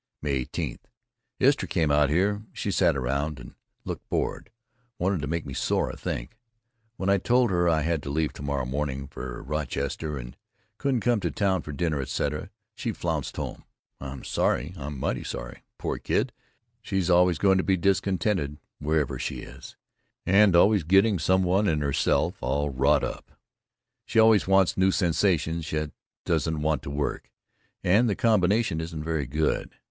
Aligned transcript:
May 0.19 0.31
18: 0.31 0.79
Istra 1.39 1.91
out 1.91 2.09
here, 2.09 2.41
she 2.53 2.71
sat 2.71 2.97
around 2.97 3.39
and 3.39 3.53
looked 3.85 4.09
bored, 4.09 4.49
wanted 4.97 5.21
to 5.21 5.27
make 5.27 5.45
me 5.45 5.53
sore, 5.53 5.91
I 5.91 5.95
think. 5.95 6.39
When 6.97 7.07
I 7.07 7.19
told 7.19 7.51
her 7.51 7.69
I 7.69 7.83
had 7.83 8.01
to 8.01 8.09
leave 8.09 8.33
to 8.33 8.41
morrow 8.41 8.65
morning 8.65 9.07
for 9.07 9.43
Rochester 9.43 10.17
and 10.17 10.35
couldn't 10.79 11.01
come 11.01 11.19
to 11.19 11.29
town 11.29 11.61
for 11.61 11.71
dinner 11.71 12.01
etc. 12.01 12.49
she 12.73 12.91
flounced 12.93 13.35
home. 13.37 13.63
I'm 13.99 14.23
sorry, 14.23 14.73
I'm 14.75 14.97
mighty 14.99 15.23
sorry; 15.23 15.61
poor 15.77 15.99
kid 15.99 16.33
she's 16.81 17.11
always 17.11 17.37
going 17.37 17.59
to 17.59 17.63
be 17.63 17.77
discontented 17.77 18.57
wherever 18.79 19.19
she 19.19 19.41
is, 19.41 19.77
and 20.25 20.55
always 20.55 20.81
getting 20.83 21.19
some 21.19 21.43
one 21.43 21.67
and 21.67 21.83
herself 21.83 22.37
all 22.41 22.71
wrought 22.71 23.03
up. 23.03 23.33
She 24.07 24.17
always 24.17 24.47
wants 24.47 24.75
new 24.75 24.89
sensations 24.89 25.71
yet 25.71 25.91
doesn't 26.25 26.63
want 26.63 26.81
to 26.81 26.89
work, 26.89 27.29
and 27.83 28.09
the 28.09 28.15
combination 28.15 28.81
isn't 28.81 29.03
very 29.03 29.27
good. 29.27 29.75